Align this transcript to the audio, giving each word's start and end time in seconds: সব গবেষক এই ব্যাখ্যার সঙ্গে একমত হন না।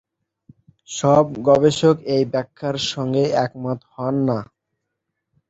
সব 0.89 1.25
গবেষক 1.47 1.95
এই 2.15 2.23
ব্যাখ্যার 2.33 2.77
সঙ্গে 2.91 3.23
একমত 3.43 3.79
হন 3.93 4.15
না। 4.27 4.39